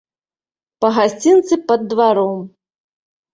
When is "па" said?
0.85-0.89